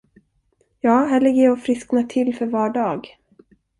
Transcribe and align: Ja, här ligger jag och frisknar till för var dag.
Ja, 0.79 1.05
här 1.05 1.21
ligger 1.21 1.43
jag 1.43 1.53
och 1.53 1.59
frisknar 1.59 2.03
till 2.03 2.35
för 2.35 2.45
var 2.45 2.69
dag. 2.69 3.17